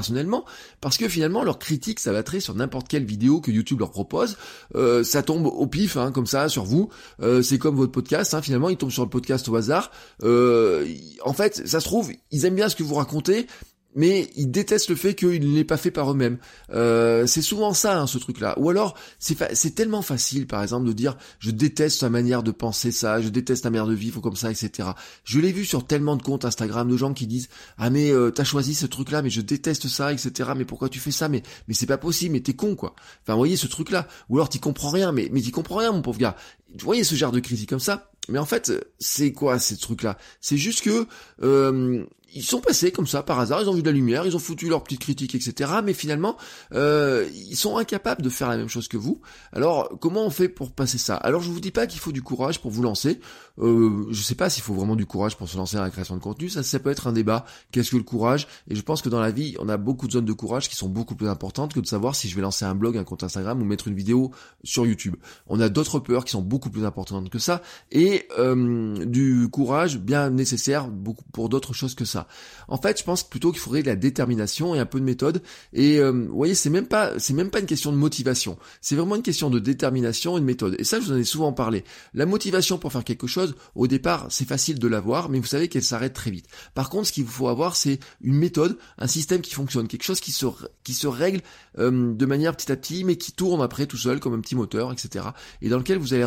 parce 0.80 0.96
que 0.96 1.08
finalement 1.08 1.44
leur 1.44 1.58
critique, 1.58 2.00
ça 2.00 2.12
va 2.12 2.22
sur 2.40 2.54
n'importe 2.54 2.88
quelle 2.88 3.04
vidéo 3.04 3.40
que 3.40 3.50
YouTube 3.50 3.80
leur 3.80 3.90
propose, 3.90 4.36
euh, 4.74 5.04
ça 5.04 5.22
tombe 5.22 5.46
au 5.46 5.66
pif, 5.66 5.96
hein, 5.96 6.12
comme 6.12 6.26
ça, 6.26 6.48
sur 6.48 6.64
vous. 6.64 6.88
Euh, 7.20 7.42
c'est 7.42 7.58
comme 7.58 7.76
votre 7.76 7.92
podcast, 7.92 8.34
hein, 8.34 8.42
finalement, 8.42 8.68
ils 8.68 8.76
tombent 8.76 8.90
sur 8.90 9.02
le 9.02 9.10
podcast 9.10 9.48
au 9.48 9.56
hasard. 9.56 9.90
Euh, 10.22 10.86
en 11.24 11.32
fait, 11.32 11.66
ça 11.66 11.80
se 11.80 11.84
trouve, 11.84 12.10
ils 12.30 12.44
aiment 12.44 12.54
bien 12.54 12.68
ce 12.68 12.76
que 12.76 12.82
vous 12.82 12.94
racontez, 12.94 13.46
mais 13.94 14.30
ils 14.36 14.50
détestent 14.50 14.90
le 14.90 14.96
fait 14.96 15.14
qu'il 15.14 15.50
ne 15.50 15.56
l'ait 15.56 15.64
pas 15.64 15.76
fait 15.76 15.90
par 15.90 16.10
eux-mêmes. 16.10 16.38
Euh, 16.72 17.26
c'est 17.26 17.42
souvent 17.42 17.74
ça, 17.74 18.00
hein, 18.00 18.06
ce 18.06 18.18
truc-là. 18.18 18.54
Ou 18.58 18.70
alors, 18.70 18.96
c'est 19.18 19.74
tellement 19.74 20.02
facile, 20.02 20.46
par 20.46 20.62
exemple, 20.62 20.86
de 20.86 20.92
dire 20.92 21.16
je 21.38 21.50
déteste 21.50 22.00
sa 22.00 22.10
manière 22.10 22.42
de 22.42 22.50
penser 22.50 22.92
ça, 22.92 23.20
je 23.20 23.28
déteste 23.28 23.64
ta 23.64 23.70
manière 23.70 23.86
de 23.86 23.94
vivre 23.94 24.20
comme 24.20 24.36
ça, 24.36 24.50
etc. 24.50 24.90
Je 25.24 25.40
l'ai 25.40 25.52
vu 25.52 25.64
sur 25.64 25.86
tellement 25.86 26.16
de 26.16 26.22
comptes 26.22 26.44
Instagram 26.44 26.88
de 26.88 26.96
gens 26.96 27.12
qui 27.12 27.26
disent 27.26 27.48
ah 27.78 27.90
mais 27.90 28.10
euh, 28.10 28.30
t'as 28.30 28.44
choisi 28.44 28.74
ce 28.74 28.86
truc-là, 28.86 29.22
mais 29.22 29.30
je 29.30 29.40
déteste 29.40 29.88
ça, 29.88 30.12
etc. 30.12 30.50
Mais 30.56 30.64
pourquoi 30.64 30.88
tu 30.88 30.98
fais 30.98 31.10
ça? 31.10 31.28
Mais 31.28 31.42
mais 31.68 31.74
c'est 31.74 31.86
pas 31.86 31.98
possible, 31.98 32.32
mais 32.32 32.40
t'es 32.40 32.54
con 32.54 32.74
quoi. 32.74 32.94
Enfin, 33.22 33.36
voyez 33.36 33.56
ce 33.56 33.66
truc-là. 33.66 34.08
Ou 34.28 34.36
alors 34.36 34.48
t'y 34.48 34.60
comprends 34.60 34.90
rien, 34.90 35.12
mais 35.12 35.28
mais 35.32 35.40
t'y 35.40 35.50
comprends 35.50 35.76
rien, 35.76 35.92
mon 35.92 36.02
pauvre 36.02 36.18
gars. 36.18 36.36
Vous 36.72 36.84
voyez 36.84 37.04
ce 37.04 37.14
genre 37.14 37.32
de 37.32 37.40
critique 37.40 37.68
comme 37.68 37.80
ça? 37.80 38.10
Mais 38.28 38.38
en 38.38 38.46
fait, 38.46 38.72
c'est 38.98 39.32
quoi 39.32 39.58
ces 39.58 39.76
trucs-là? 39.76 40.16
C'est 40.40 40.56
juste 40.56 40.82
que 40.82 41.06
euh, 41.42 42.04
ils 42.34 42.44
sont 42.44 42.60
passés 42.60 42.92
comme 42.92 43.06
ça 43.06 43.22
par 43.22 43.38
hasard, 43.40 43.62
ils 43.62 43.68
ont 43.68 43.74
vu 43.74 43.82
de 43.82 43.86
la 43.86 43.92
lumière, 43.92 44.26
ils 44.26 44.34
ont 44.36 44.40
foutu 44.40 44.68
leurs 44.68 44.82
petites 44.82 45.00
critiques, 45.00 45.34
etc. 45.34 45.70
Mais 45.84 45.92
finalement, 45.92 46.36
euh, 46.72 47.28
ils 47.34 47.56
sont 47.56 47.76
incapables 47.76 48.22
de 48.22 48.30
faire 48.30 48.48
la 48.48 48.56
même 48.56 48.68
chose 48.68 48.88
que 48.88 48.96
vous. 48.96 49.20
Alors, 49.52 49.90
comment 50.00 50.24
on 50.24 50.30
fait 50.30 50.48
pour 50.48 50.72
passer 50.72 50.98
ça? 50.98 51.16
Alors, 51.16 51.42
je 51.42 51.50
vous 51.50 51.60
dis 51.60 51.70
pas 51.70 51.86
qu'il 51.86 52.00
faut 52.00 52.12
du 52.12 52.22
courage 52.22 52.60
pour 52.60 52.70
vous 52.70 52.82
lancer. 52.82 53.20
Euh, 53.58 54.06
je 54.10 54.22
sais 54.22 54.34
pas 54.34 54.48
s'il 54.48 54.62
faut 54.62 54.72
vraiment 54.72 54.96
du 54.96 55.04
courage 55.04 55.36
pour 55.36 55.48
se 55.48 55.56
lancer 55.56 55.76
dans 55.76 55.82
la 55.82 55.90
création 55.90 56.16
de 56.16 56.20
contenu. 56.20 56.48
Ça, 56.48 56.62
ça 56.62 56.78
peut 56.78 56.90
être 56.90 57.06
un 57.06 57.12
débat. 57.12 57.44
Qu'est-ce 57.70 57.90
que 57.90 57.96
le 57.96 58.02
courage? 58.02 58.46
Et 58.68 58.74
je 58.74 58.82
pense 58.82 59.02
que 59.02 59.08
dans 59.08 59.20
la 59.20 59.30
vie, 59.30 59.56
on 59.58 59.68
a 59.68 59.76
beaucoup 59.76 60.06
de 60.06 60.12
zones 60.12 60.24
de 60.24 60.32
courage 60.32 60.68
qui 60.68 60.76
sont 60.76 60.88
beaucoup 60.88 61.14
plus 61.14 61.28
importantes 61.28 61.74
que 61.74 61.80
de 61.80 61.86
savoir 61.86 62.14
si 62.14 62.28
je 62.28 62.36
vais 62.36 62.42
lancer 62.42 62.64
un 62.64 62.74
blog, 62.74 62.96
un 62.96 63.04
compte 63.04 63.24
Instagram 63.24 63.60
ou 63.60 63.64
mettre 63.64 63.88
une 63.88 63.94
vidéo 63.94 64.30
sur 64.64 64.86
YouTube. 64.86 65.16
On 65.48 65.60
a 65.60 65.68
d'autres 65.68 65.98
peurs 65.98 66.24
qui 66.24 66.32
sont 66.32 66.42
beaucoup 66.42 66.61
plus 66.70 66.84
importantes 66.84 67.30
que 67.30 67.38
ça 67.38 67.62
et 67.90 68.26
euh, 68.38 69.04
du 69.04 69.48
courage 69.50 69.98
bien 69.98 70.30
nécessaire 70.30 70.88
beaucoup 70.88 71.24
pour 71.32 71.48
d'autres 71.48 71.72
choses 71.72 71.94
que 71.94 72.04
ça. 72.04 72.26
En 72.68 72.78
fait, 72.78 72.98
je 72.98 73.04
pense 73.04 73.22
plutôt 73.22 73.52
qu'il 73.52 73.60
faudrait 73.60 73.82
de 73.82 73.88
la 73.88 73.96
détermination 73.96 74.74
et 74.74 74.78
un 74.78 74.86
peu 74.86 75.00
de 75.00 75.04
méthode. 75.04 75.42
Et 75.72 75.98
euh, 75.98 76.10
vous 76.10 76.36
voyez, 76.36 76.54
c'est 76.54 76.70
même 76.70 76.86
pas, 76.86 77.18
c'est 77.18 77.34
même 77.34 77.50
pas 77.50 77.60
une 77.60 77.66
question 77.66 77.92
de 77.92 77.96
motivation. 77.96 78.58
C'est 78.80 78.96
vraiment 78.96 79.16
une 79.16 79.22
question 79.22 79.50
de 79.50 79.58
détermination 79.58 80.36
et 80.36 80.40
de 80.40 80.46
méthode. 80.46 80.76
Et 80.78 80.84
ça, 80.84 81.00
je 81.00 81.06
vous 81.06 81.12
en 81.12 81.16
ai 81.16 81.24
souvent 81.24 81.52
parlé. 81.52 81.84
La 82.14 82.26
motivation 82.26 82.78
pour 82.78 82.92
faire 82.92 83.04
quelque 83.04 83.26
chose, 83.26 83.54
au 83.74 83.86
départ, 83.86 84.26
c'est 84.30 84.46
facile 84.46 84.78
de 84.78 84.88
l'avoir, 84.88 85.28
mais 85.28 85.38
vous 85.38 85.46
savez 85.46 85.68
qu'elle 85.68 85.82
s'arrête 85.82 86.12
très 86.12 86.30
vite. 86.30 86.46
Par 86.74 86.90
contre, 86.90 87.08
ce 87.08 87.12
qu'il 87.12 87.24
vous 87.24 87.32
faut 87.32 87.48
avoir, 87.48 87.76
c'est 87.76 87.98
une 88.22 88.36
méthode, 88.36 88.78
un 88.98 89.06
système 89.06 89.40
qui 89.40 89.54
fonctionne, 89.54 89.88
quelque 89.88 90.04
chose 90.04 90.20
qui 90.20 90.32
se, 90.32 90.46
qui 90.84 90.94
se 90.94 91.06
règle 91.06 91.40
euh, 91.78 92.12
de 92.12 92.26
manière 92.26 92.56
petit 92.56 92.70
à 92.72 92.76
petit, 92.76 93.04
mais 93.04 93.16
qui 93.16 93.32
tourne 93.32 93.62
après 93.62 93.86
tout 93.86 93.96
seul 93.96 94.20
comme 94.20 94.34
un 94.34 94.40
petit 94.40 94.54
moteur, 94.54 94.92
etc. 94.92 95.26
Et 95.60 95.68
dans 95.68 95.78
lequel 95.78 95.98
vous 95.98 96.14
allez 96.14 96.24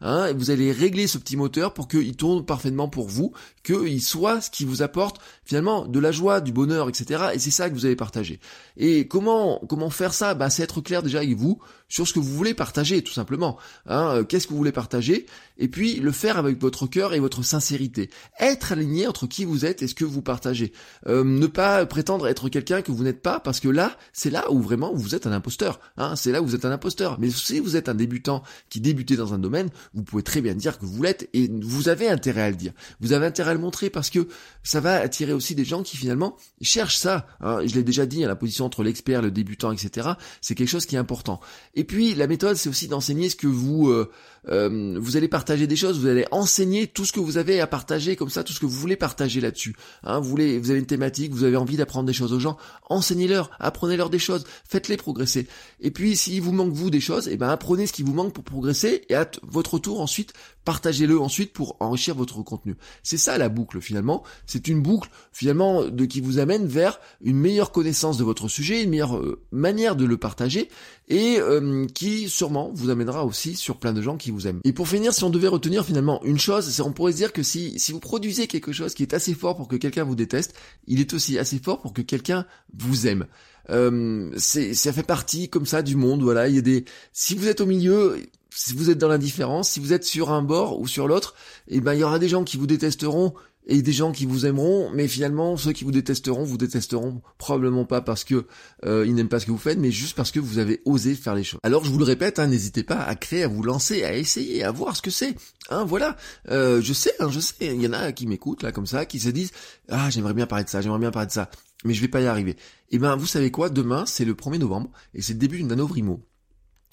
hein, 0.00 0.32
vous 0.32 0.50
allez 0.50 0.72
régler 0.72 1.06
ce 1.06 1.18
petit 1.18 1.36
moteur 1.36 1.74
pour 1.74 1.88
qu'il 1.88 2.16
tourne 2.16 2.44
parfaitement 2.44 2.88
pour 2.88 3.08
vous, 3.08 3.32
qu'il 3.62 4.02
soit 4.02 4.40
ce 4.40 4.50
qui 4.50 4.64
vous 4.64 4.82
apporte 4.82 5.20
finalement 5.44 5.86
de 5.86 5.98
la 5.98 6.12
joie, 6.12 6.40
du 6.40 6.52
bonheur, 6.52 6.88
etc. 6.88 7.26
Et 7.34 7.38
c'est 7.38 7.50
ça 7.50 7.68
que 7.68 7.74
vous 7.74 7.86
allez 7.86 7.96
partager. 7.96 8.40
Et 8.76 9.08
comment 9.08 9.60
comment 9.68 9.90
faire 9.90 10.14
ça? 10.14 10.34
Bah 10.34 10.50
c'est 10.50 10.62
être 10.62 10.80
clair 10.80 11.02
déjà 11.02 11.18
avec 11.18 11.36
vous 11.36 11.60
sur 11.88 12.06
ce 12.06 12.12
que 12.12 12.18
vous 12.18 12.34
voulez 12.34 12.54
partager, 12.54 13.02
tout 13.02 13.12
simplement. 13.12 13.58
Hein, 13.86 14.16
euh, 14.16 14.24
Qu'est-ce 14.24 14.46
que 14.46 14.52
vous 14.52 14.58
voulez 14.58 14.72
partager 14.72 15.26
Et 15.58 15.68
puis 15.68 15.96
le 15.96 16.12
faire 16.12 16.36
avec 16.36 16.60
votre 16.60 16.86
cœur 16.86 17.14
et 17.14 17.20
votre 17.20 17.42
sincérité. 17.44 18.10
Être 18.40 18.72
aligné 18.72 19.06
entre 19.06 19.26
qui 19.26 19.44
vous 19.44 19.64
êtes 19.64 19.82
et 19.82 19.88
ce 19.88 19.94
que 19.94 20.04
vous 20.04 20.22
partagez. 20.22 20.72
Euh, 21.06 21.22
ne 21.24 21.46
pas 21.46 21.86
prétendre 21.86 22.26
être 22.26 22.48
quelqu'un 22.48 22.82
que 22.82 22.90
vous 22.90 23.04
n'êtes 23.04 23.22
pas, 23.22 23.40
parce 23.40 23.60
que 23.60 23.68
là, 23.68 23.96
c'est 24.12 24.30
là 24.30 24.50
où 24.50 24.60
vraiment 24.60 24.92
vous 24.92 25.14
êtes 25.14 25.26
un 25.26 25.32
imposteur. 25.32 25.80
Hein, 25.96 26.16
c'est 26.16 26.32
là 26.32 26.42
où 26.42 26.46
vous 26.46 26.54
êtes 26.54 26.64
un 26.64 26.72
imposteur. 26.72 27.18
Mais 27.20 27.30
si 27.30 27.60
vous 27.60 27.76
êtes 27.76 27.88
un 27.88 27.94
débutant 27.94 28.42
qui 28.68 28.80
débutait 28.80 29.16
dans 29.16 29.25
un 29.34 29.38
domaine, 29.38 29.70
vous 29.94 30.02
pouvez 30.02 30.22
très 30.22 30.40
bien 30.40 30.54
dire 30.54 30.78
que 30.78 30.86
vous 30.86 31.02
l'êtes 31.02 31.28
et 31.32 31.50
vous 31.62 31.88
avez 31.88 32.08
intérêt 32.08 32.42
à 32.42 32.50
le 32.50 32.56
dire. 32.56 32.72
Vous 33.00 33.12
avez 33.12 33.26
intérêt 33.26 33.50
à 33.50 33.54
le 33.54 33.60
montrer 33.60 33.90
parce 33.90 34.10
que 34.10 34.28
ça 34.62 34.80
va 34.80 34.96
attirer 34.96 35.32
aussi 35.32 35.54
des 35.54 35.64
gens 35.64 35.82
qui 35.82 35.96
finalement 35.96 36.36
cherchent 36.60 36.98
ça. 36.98 37.26
Hein. 37.40 37.60
Je 37.66 37.74
l'ai 37.74 37.82
déjà 37.82 38.06
dit, 38.06 38.24
à 38.24 38.28
la 38.28 38.36
position 38.36 38.64
entre 38.64 38.82
l'expert, 38.82 39.22
le 39.22 39.30
débutant, 39.30 39.72
etc. 39.72 40.10
C'est 40.40 40.54
quelque 40.54 40.68
chose 40.68 40.86
qui 40.86 40.96
est 40.96 40.98
important. 40.98 41.40
Et 41.74 41.84
puis 41.84 42.14
la 42.14 42.26
méthode, 42.26 42.56
c'est 42.56 42.68
aussi 42.68 42.88
d'enseigner 42.88 43.28
ce 43.28 43.36
que 43.36 43.46
vous 43.46 43.90
euh, 43.90 44.10
euh, 44.48 44.96
vous 45.00 45.16
allez 45.16 45.28
partager 45.28 45.66
des 45.66 45.76
choses, 45.76 45.98
vous 45.98 46.06
allez 46.06 46.26
enseigner 46.30 46.86
tout 46.86 47.04
ce 47.04 47.12
que 47.12 47.20
vous 47.20 47.38
avez 47.38 47.60
à 47.60 47.66
partager, 47.66 48.16
comme 48.16 48.30
ça, 48.30 48.44
tout 48.44 48.52
ce 48.52 48.60
que 48.60 48.66
vous 48.66 48.78
voulez 48.78 48.96
partager 48.96 49.40
là-dessus. 49.40 49.74
Hein, 50.04 50.20
vous 50.20 50.28
voulez, 50.28 50.58
vous 50.58 50.70
avez 50.70 50.78
une 50.78 50.86
thématique, 50.86 51.32
vous 51.32 51.44
avez 51.44 51.56
envie 51.56 51.76
d'apprendre 51.76 52.06
des 52.06 52.12
choses 52.12 52.32
aux 52.32 52.38
gens, 52.38 52.56
enseignez-leur, 52.88 53.50
apprenez-leur 53.58 54.10
des 54.10 54.18
choses, 54.18 54.44
faites-les 54.68 54.96
progresser. 54.96 55.48
Et 55.80 55.90
puis, 55.90 56.16
s'il 56.16 56.40
vous 56.42 56.52
manque 56.52 56.72
vous 56.72 56.90
des 56.90 57.00
choses, 57.00 57.28
eh 57.28 57.36
ben 57.36 57.48
apprenez 57.48 57.86
ce 57.86 57.92
qui 57.92 58.02
vous 58.02 58.14
manque 58.14 58.32
pour 58.32 58.44
progresser, 58.44 59.02
et 59.08 59.14
à 59.16 59.28
votre 59.42 59.78
tour 59.78 60.00
ensuite 60.00 60.32
partagez-le 60.66 61.18
ensuite 61.18 61.52
pour 61.52 61.76
enrichir 61.80 62.14
votre 62.14 62.42
contenu. 62.42 62.74
C'est 63.04 63.16
ça 63.16 63.38
la 63.38 63.48
boucle 63.48 63.80
finalement. 63.80 64.24
C'est 64.46 64.66
une 64.68 64.82
boucle 64.82 65.08
finalement 65.32 65.84
de 65.84 66.04
qui 66.04 66.20
vous 66.20 66.38
amène 66.38 66.66
vers 66.66 67.00
une 67.22 67.38
meilleure 67.38 67.70
connaissance 67.70 68.18
de 68.18 68.24
votre 68.24 68.48
sujet, 68.48 68.82
une 68.82 68.90
meilleure 68.90 69.16
euh, 69.16 69.40
manière 69.52 69.94
de 69.94 70.04
le 70.04 70.16
partager 70.16 70.68
et 71.08 71.38
euh, 71.38 71.86
qui 71.94 72.28
sûrement 72.28 72.72
vous 72.74 72.90
amènera 72.90 73.24
aussi 73.24 73.54
sur 73.54 73.78
plein 73.78 73.92
de 73.92 74.02
gens 74.02 74.16
qui 74.16 74.32
vous 74.32 74.48
aiment. 74.48 74.60
Et 74.64 74.72
pour 74.72 74.88
finir, 74.88 75.14
si 75.14 75.22
on 75.22 75.30
devait 75.30 75.46
retenir 75.46 75.86
finalement 75.86 76.22
une 76.24 76.38
chose, 76.38 76.68
c'est 76.68 76.82
on 76.82 76.92
pourrait 76.92 77.12
se 77.12 77.18
dire 77.18 77.32
que 77.32 77.44
si, 77.44 77.78
si 77.78 77.92
vous 77.92 78.00
produisez 78.00 78.48
quelque 78.48 78.72
chose 78.72 78.92
qui 78.92 79.04
est 79.04 79.14
assez 79.14 79.34
fort 79.34 79.56
pour 79.56 79.68
que 79.68 79.76
quelqu'un 79.76 80.02
vous 80.02 80.16
déteste, 80.16 80.52
il 80.88 81.00
est 81.00 81.14
aussi 81.14 81.38
assez 81.38 81.60
fort 81.60 81.80
pour 81.80 81.92
que 81.92 82.02
quelqu'un 82.02 82.44
vous 82.76 83.06
aime. 83.06 83.26
Euh, 83.70 84.32
ça 84.36 84.92
fait 84.92 85.02
partie 85.04 85.48
comme 85.48 85.66
ça 85.66 85.82
du 85.82 85.94
monde, 85.94 86.22
voilà. 86.22 86.48
Il 86.48 86.56
y 86.56 86.58
a 86.58 86.62
des, 86.62 86.84
si 87.12 87.36
vous 87.36 87.46
êtes 87.46 87.60
au 87.60 87.66
milieu, 87.66 88.16
si 88.56 88.74
vous 88.74 88.90
êtes 88.90 88.98
dans 88.98 89.08
l'indifférence, 89.08 89.68
si 89.68 89.80
vous 89.80 89.92
êtes 89.92 90.04
sur 90.04 90.30
un 90.30 90.42
bord 90.42 90.80
ou 90.80 90.88
sur 90.88 91.06
l'autre, 91.06 91.34
eh 91.68 91.80
ben 91.80 91.92
il 91.92 92.00
y 92.00 92.04
aura 92.04 92.18
des 92.18 92.28
gens 92.28 92.42
qui 92.42 92.56
vous 92.56 92.66
détesteront 92.66 93.34
et 93.66 93.82
des 93.82 93.92
gens 93.92 94.12
qui 94.12 94.24
vous 94.24 94.46
aimeront, 94.46 94.90
mais 94.94 95.08
finalement 95.08 95.56
ceux 95.58 95.72
qui 95.72 95.84
vous 95.84 95.92
détesteront 95.92 96.44
vous 96.44 96.56
détesteront 96.56 97.20
probablement 97.36 97.84
pas 97.84 98.00
parce 98.00 98.24
que 98.24 98.46
euh, 98.86 99.04
ils 99.06 99.14
n'aiment 99.14 99.28
pas 99.28 99.40
ce 99.40 99.46
que 99.46 99.50
vous 99.50 99.58
faites, 99.58 99.78
mais 99.78 99.90
juste 99.90 100.16
parce 100.16 100.30
que 100.30 100.40
vous 100.40 100.58
avez 100.58 100.80
osé 100.86 101.14
faire 101.14 101.34
les 101.34 101.44
choses. 101.44 101.60
Alors 101.64 101.84
je 101.84 101.90
vous 101.90 101.98
le 101.98 102.04
répète, 102.04 102.38
hein, 102.38 102.46
n'hésitez 102.46 102.82
pas 102.82 103.02
à 103.02 103.14
créer, 103.14 103.42
à 103.42 103.48
vous 103.48 103.62
lancer, 103.62 104.04
à 104.04 104.16
essayer, 104.16 104.64
à 104.64 104.70
voir 104.70 104.96
ce 104.96 105.02
que 105.02 105.10
c'est. 105.10 105.34
Hein, 105.68 105.84
voilà, 105.84 106.16
euh, 106.48 106.80
je 106.80 106.92
sais, 106.94 107.12
hein, 107.20 107.28
je 107.30 107.40
sais, 107.40 107.54
il 107.60 107.82
y 107.82 107.86
en 107.86 107.92
a 107.92 108.12
qui 108.12 108.26
m'écoutent 108.26 108.62
là 108.62 108.72
comme 108.72 108.86
ça, 108.86 109.04
qui 109.04 109.20
se 109.20 109.28
disent 109.28 109.50
ah 109.90 110.08
j'aimerais 110.08 110.34
bien 110.34 110.46
parler 110.46 110.64
de 110.64 110.70
ça, 110.70 110.80
j'aimerais 110.80 111.00
bien 111.00 111.10
parler 111.10 111.26
de 111.26 111.32
ça, 111.32 111.50
mais 111.84 111.92
je 111.92 112.00
vais 112.00 112.08
pas 112.08 112.22
y 112.22 112.26
arriver. 112.26 112.56
Eh 112.90 112.98
ben 112.98 113.16
vous 113.16 113.26
savez 113.26 113.50
quoi, 113.50 113.68
demain 113.68 114.06
c'est 114.06 114.24
le 114.24 114.32
1er 114.32 114.58
novembre 114.58 114.90
et 115.12 115.20
c'est 115.20 115.34
le 115.34 115.40
début 115.40 115.58
d'une 115.58 115.68
Nanovrimo. 115.68 116.24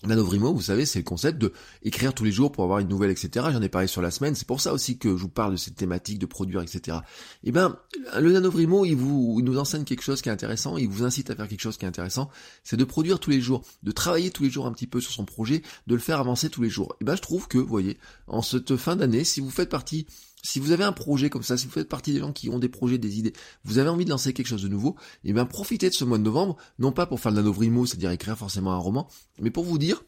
Nanovrimo, 0.05 0.53
vous 0.53 0.61
savez, 0.61 0.85
c'est 0.85 0.99
le 0.99 1.03
concept 1.03 1.39
de 1.39 1.53
écrire 1.83 2.13
tous 2.13 2.23
les 2.23 2.31
jours 2.31 2.51
pour 2.51 2.63
avoir 2.63 2.79
une 2.79 2.87
nouvelle, 2.87 3.11
etc. 3.11 3.47
J'en 3.51 3.61
ai 3.61 3.69
parlé 3.69 3.87
sur 3.87 4.01
la 4.01 4.11
semaine, 4.11 4.35
c'est 4.35 4.47
pour 4.47 4.61
ça 4.61 4.73
aussi 4.73 4.97
que 4.97 5.09
je 5.09 5.21
vous 5.21 5.29
parle 5.29 5.53
de 5.53 5.57
cette 5.57 5.75
thématique 5.75 6.19
de 6.19 6.25
produire, 6.25 6.61
etc. 6.61 6.97
Et 7.43 7.49
eh 7.49 7.51
ben, 7.51 7.77
le 8.19 8.31
Nanovrimo, 8.31 8.85
il 8.85 8.95
vous, 8.95 9.37
il 9.39 9.45
nous 9.45 9.57
enseigne 9.57 9.83
quelque 9.83 10.03
chose 10.03 10.21
qui 10.21 10.29
est 10.29 10.31
intéressant, 10.31 10.77
il 10.77 10.89
vous 10.89 11.03
incite 11.03 11.29
à 11.29 11.35
faire 11.35 11.47
quelque 11.47 11.61
chose 11.61 11.77
qui 11.77 11.85
est 11.85 11.87
intéressant, 11.87 12.29
c'est 12.63 12.77
de 12.77 12.83
produire 12.83 13.19
tous 13.19 13.29
les 13.29 13.41
jours, 13.41 13.63
de 13.83 13.91
travailler 13.91 14.31
tous 14.31 14.43
les 14.43 14.49
jours 14.49 14.65
un 14.65 14.71
petit 14.71 14.87
peu 14.87 14.99
sur 14.99 15.11
son 15.11 15.25
projet, 15.25 15.61
de 15.87 15.95
le 15.95 16.01
faire 16.01 16.19
avancer 16.19 16.49
tous 16.49 16.61
les 16.61 16.69
jours. 16.69 16.95
Eh 17.01 17.05
ben, 17.05 17.15
je 17.15 17.21
trouve 17.21 17.47
que, 17.47 17.57
vous 17.57 17.67
voyez, 17.67 17.97
en 18.27 18.41
cette 18.41 18.75
fin 18.77 18.95
d'année, 18.95 19.23
si 19.23 19.39
vous 19.39 19.51
faites 19.51 19.69
partie 19.69 20.05
si 20.43 20.59
vous 20.59 20.71
avez 20.71 20.83
un 20.83 20.91
projet 20.91 21.29
comme 21.29 21.41
ça, 21.41 21.57
si 21.57 21.65
vous 21.65 21.71
faites 21.71 21.89
partie 21.89 22.13
des 22.13 22.19
gens 22.19 22.33
qui 22.33 22.49
ont 22.49 22.59
des 22.59 22.69
projets, 22.69 22.97
des 22.97 23.17
idées, 23.17 23.33
vous 23.63 23.77
avez 23.77 23.89
envie 23.89 24.05
de 24.05 24.09
lancer 24.09 24.33
quelque 24.33 24.47
chose 24.47 24.63
de 24.63 24.67
nouveau, 24.67 24.95
et 25.23 25.29
eh 25.29 25.33
bien 25.33 25.45
profitez 25.45 25.89
de 25.89 25.93
ce 25.95 26.03
mois 26.03 26.17
de 26.17 26.23
novembre, 26.23 26.57
non 26.79 26.91
pas 26.91 27.05
pour 27.05 27.19
faire 27.19 27.31
le 27.31 27.37
nanovrimo, 27.37 27.85
c'est-à-dire 27.85 28.11
écrire 28.11 28.37
forcément 28.37 28.73
un 28.73 28.77
roman, 28.77 29.07
mais 29.39 29.51
pour 29.51 29.63
vous 29.63 29.77
dire, 29.77 30.03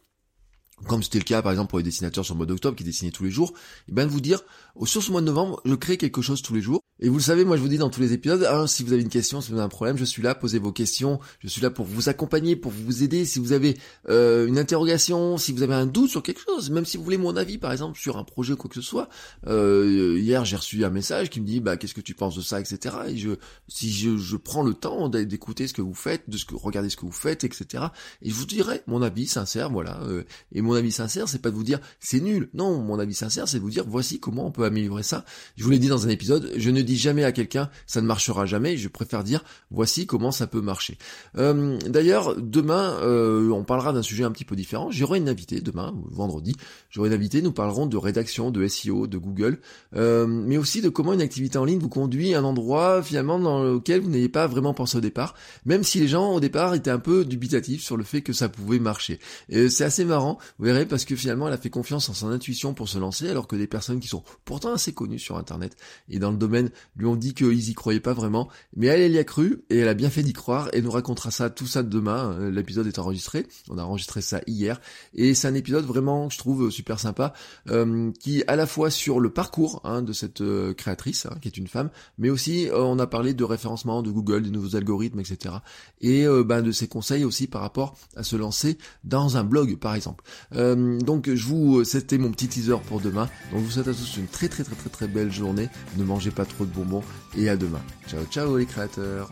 comme 0.87 1.01
c'était 1.01 1.19
le 1.19 1.23
cas 1.23 1.41
par 1.41 1.53
exemple 1.53 1.69
pour 1.69 1.79
les 1.79 1.83
dessinateurs 1.83 2.25
sur 2.25 2.33
le 2.33 2.37
mois 2.37 2.45
d'octobre 2.45 2.75
qui 2.75 2.83
dessinaient 2.83 3.11
tous 3.11 3.23
les 3.23 3.31
jours, 3.31 3.53
et 3.87 3.93
bien 3.93 4.05
de 4.05 4.11
vous 4.11 4.21
dire, 4.21 4.41
sur 4.83 5.01
ce 5.01 5.11
mois 5.11 5.21
de 5.21 5.25
novembre, 5.25 5.61
je 5.65 5.73
crée 5.73 5.97
quelque 5.97 6.21
chose 6.21 6.41
tous 6.41 6.53
les 6.53 6.61
jours. 6.61 6.84
Et 7.01 7.09
vous 7.09 7.17
le 7.17 7.21
savez, 7.21 7.43
moi 7.43 7.57
je 7.57 7.61
vous 7.61 7.67
dis 7.67 7.77
dans 7.77 7.89
tous 7.89 7.99
les 7.99 8.13
épisodes, 8.13 8.47
hein, 8.49 8.67
si 8.67 8.81
vous 8.81 8.93
avez 8.93 9.01
une 9.01 9.09
question, 9.09 9.41
si 9.41 9.49
vous 9.51 9.57
avez 9.57 9.65
un 9.65 9.69
problème, 9.69 9.97
je 9.97 10.05
suis 10.05 10.21
là, 10.21 10.33
posez 10.33 10.59
vos 10.59 10.71
questions, 10.71 11.19
je 11.39 11.49
suis 11.49 11.61
là 11.61 11.69
pour 11.69 11.85
vous 11.85 12.07
accompagner, 12.07 12.55
pour 12.55 12.71
vous 12.71 13.03
aider, 13.03 13.25
si 13.25 13.39
vous 13.39 13.51
avez 13.51 13.75
euh, 14.07 14.47
une 14.47 14.57
interrogation, 14.57 15.37
si 15.37 15.51
vous 15.51 15.61
avez 15.61 15.73
un 15.73 15.87
doute 15.87 16.09
sur 16.09 16.23
quelque 16.23 16.39
chose, 16.39 16.69
même 16.69 16.85
si 16.85 16.95
vous 16.95 17.03
voulez 17.03 17.17
mon 17.17 17.35
avis 17.35 17.57
par 17.57 17.73
exemple 17.73 17.99
sur 17.99 18.15
un 18.15 18.23
projet 18.23 18.53
ou 18.53 18.55
quoi 18.55 18.69
que 18.69 18.75
ce 18.75 18.81
soit. 18.81 19.09
Euh, 19.45 20.17
hier 20.17 20.45
j'ai 20.45 20.55
reçu 20.55 20.85
un 20.85 20.89
message 20.89 21.29
qui 21.29 21.41
me 21.41 21.45
dit 21.45 21.59
bah 21.59 21.75
qu'est-ce 21.75 21.93
que 21.93 21.99
tu 21.99 22.13
penses 22.13 22.37
de 22.37 22.41
ça, 22.41 22.61
etc. 22.61 22.95
Et 23.09 23.17
je 23.17 23.31
si 23.67 23.91
je, 23.91 24.15
je 24.15 24.37
prends 24.37 24.63
le 24.63 24.73
temps 24.73 25.09
d'écouter 25.09 25.67
ce 25.67 25.73
que 25.73 25.81
vous 25.81 25.93
faites, 25.93 26.29
de 26.29 26.37
ce 26.37 26.45
que 26.45 26.55
regarder 26.55 26.89
ce 26.89 26.95
que 26.95 27.05
vous 27.05 27.11
faites, 27.11 27.43
etc. 27.43 27.87
Et 28.21 28.29
je 28.29 28.35
vous 28.35 28.45
dirai 28.45 28.83
mon 28.87 29.01
avis 29.01 29.27
sincère, 29.27 29.69
voilà. 29.69 29.99
Euh, 30.03 30.23
et 30.53 30.61
mon 30.61 30.73
avis 30.73 30.93
sincère, 30.93 31.27
c'est 31.27 31.41
pas 31.41 31.49
de 31.49 31.55
vous 31.55 31.63
dire 31.63 31.81
c'est 31.99 32.21
nul. 32.21 32.49
Non, 32.53 32.81
mon 32.81 32.99
avis 32.99 33.15
sincère, 33.15 33.49
c'est 33.49 33.57
de 33.57 33.63
vous 33.63 33.69
dire 33.69 33.83
voici 33.85 34.21
comment 34.21 34.47
on 34.47 34.51
peut 34.51 34.63
améliorer 34.63 35.03
ça. 35.03 35.25
Je 35.57 35.65
vous 35.65 35.71
l'ai 35.71 35.79
dit 35.79 35.89
dans 35.89 36.05
un 36.05 36.09
épisode, 36.09 36.53
je 36.55 36.69
ne 36.69 36.84
dis 36.85 36.97
jamais 36.97 37.23
à 37.23 37.31
quelqu'un 37.31 37.69
ça 37.87 38.01
ne 38.01 38.07
marchera 38.07 38.45
jamais, 38.45 38.77
je 38.77 38.87
préfère 38.87 39.23
dire 39.23 39.43
voici 39.71 40.05
comment 40.05 40.31
ça 40.31 40.47
peut 40.47 40.61
marcher. 40.61 40.97
Euh, 41.37 41.77
d'ailleurs, 41.87 42.35
demain, 42.37 42.97
euh, 43.01 43.49
on 43.51 43.63
parlera 43.63 43.93
d'un 43.93 44.01
sujet 44.01 44.23
un 44.23 44.31
petit 44.31 44.45
peu 44.45 44.55
différent. 44.55 44.89
J'aurai 44.91 45.19
une 45.19 45.29
invitée 45.29 45.61
demain, 45.61 45.93
vendredi, 46.09 46.55
j'aurai 46.89 47.09
une 47.09 47.15
invitée, 47.15 47.41
nous 47.41 47.51
parlerons 47.51 47.85
de 47.85 47.97
rédaction, 47.97 48.51
de 48.51 48.67
SEO, 48.67 49.07
de 49.07 49.17
Google, 49.17 49.59
euh, 49.95 50.27
mais 50.27 50.57
aussi 50.57 50.81
de 50.81 50.89
comment 50.89 51.13
une 51.13 51.21
activité 51.21 51.57
en 51.57 51.65
ligne 51.65 51.79
vous 51.79 51.89
conduit 51.89 52.33
à 52.33 52.39
un 52.39 52.43
endroit 52.43 53.01
finalement 53.03 53.39
dans 53.39 53.63
lequel 53.63 54.01
vous 54.01 54.09
n'ayez 54.09 54.29
pas 54.29 54.47
vraiment 54.47 54.73
pensé 54.73 54.97
au 54.97 55.01
départ, 55.01 55.35
même 55.65 55.83
si 55.83 55.99
les 55.99 56.07
gens 56.07 56.33
au 56.33 56.39
départ 56.39 56.73
étaient 56.73 56.91
un 56.91 56.99
peu 56.99 57.25
dubitatifs 57.25 57.83
sur 57.83 57.97
le 57.97 58.03
fait 58.03 58.21
que 58.21 58.33
ça 58.33 58.49
pouvait 58.49 58.79
marcher. 58.79 59.19
C'est 59.49 59.83
assez 59.83 60.05
marrant, 60.05 60.37
vous 60.59 60.65
verrez, 60.65 60.85
parce 60.85 61.05
que 61.05 61.15
finalement 61.15 61.47
elle 61.47 61.53
a 61.53 61.57
fait 61.57 61.69
confiance 61.69 62.09
en 62.09 62.13
son 62.13 62.29
intuition 62.29 62.73
pour 62.73 62.89
se 62.89 62.97
lancer, 62.97 63.29
alors 63.29 63.47
que 63.47 63.55
des 63.55 63.67
personnes 63.67 63.99
qui 63.99 64.07
sont 64.07 64.23
pourtant 64.43 64.73
assez 64.73 64.93
connues 64.93 65.19
sur 65.19 65.37
Internet 65.37 65.75
et 66.09 66.19
dans 66.19 66.31
le 66.31 66.37
domaine 66.37 66.71
lui 66.95 67.05
ont 67.05 67.15
dit 67.15 67.33
qu'ils 67.33 67.69
y 67.69 67.73
croyaient 67.73 67.99
pas 67.99 68.13
vraiment, 68.13 68.49
mais 68.75 68.87
elle, 68.87 69.11
y 69.11 69.17
a 69.17 69.23
cru 69.23 69.63
et 69.69 69.79
elle 69.79 69.87
a 69.87 69.93
bien 69.93 70.09
fait 70.09 70.23
d'y 70.23 70.33
croire 70.33 70.69
et 70.73 70.81
nous 70.81 70.91
racontera 70.91 71.31
ça, 71.31 71.49
tout 71.49 71.67
ça 71.67 71.83
demain. 71.83 72.33
Euh, 72.39 72.51
l'épisode 72.51 72.87
est 72.87 72.99
enregistré, 72.99 73.45
on 73.69 73.77
a 73.77 73.83
enregistré 73.83 74.21
ça 74.21 74.41
hier 74.47 74.79
et 75.13 75.33
c'est 75.33 75.47
un 75.47 75.53
épisode 75.53 75.85
vraiment, 75.85 76.29
je 76.29 76.37
trouve, 76.37 76.69
super 76.69 76.99
sympa, 76.99 77.33
euh, 77.69 78.11
qui 78.19 78.43
à 78.47 78.55
la 78.55 78.67
fois 78.67 78.89
sur 78.89 79.19
le 79.19 79.29
parcours 79.29 79.81
hein, 79.83 80.01
de 80.01 80.13
cette 80.13 80.41
euh, 80.41 80.73
créatrice, 80.73 81.25
hein, 81.25 81.35
qui 81.41 81.47
est 81.47 81.57
une 81.57 81.67
femme, 81.67 81.89
mais 82.17 82.29
aussi 82.29 82.69
on 82.73 82.99
a 82.99 83.07
parlé 83.07 83.33
de 83.33 83.43
référencement 83.43 84.01
de 84.01 84.11
Google, 84.11 84.43
des 84.43 84.51
nouveaux 84.51 84.75
algorithmes, 84.75 85.19
etc. 85.19 85.55
Et 86.01 86.25
ben, 86.45 86.61
de 86.61 86.71
ses 86.71 86.87
conseils 86.87 87.23
aussi 87.23 87.47
par 87.47 87.61
rapport 87.61 87.95
à 88.15 88.23
se 88.23 88.35
lancer 88.35 88.77
dans 89.03 89.37
un 89.37 89.43
blog, 89.43 89.77
par 89.77 89.95
exemple. 89.95 90.23
donc 90.51 91.33
je 91.33 91.45
vous, 91.45 91.83
c'était 91.83 92.17
mon 92.17 92.31
petit 92.31 92.47
teaser 92.47 92.77
pour 92.87 92.99
demain. 92.99 93.29
Donc 93.51 93.61
je 93.61 93.65
vous 93.65 93.71
souhaite 93.71 93.87
à 93.87 93.93
tous 93.93 94.17
une 94.17 94.27
très 94.27 94.49
très 94.49 94.63
très 94.63 94.75
très 94.75 94.89
très 94.89 95.07
belle 95.07 95.31
journée. 95.31 95.69
Ne 95.97 96.03
mangez 96.03 96.31
pas 96.31 96.45
trop 96.45 96.64
de 96.65 96.73
bonbons 96.73 97.03
et 97.37 97.49
à 97.49 97.55
demain. 97.55 97.81
Ciao 98.07 98.23
ciao 98.25 98.57
les 98.57 98.65
créateurs 98.65 99.29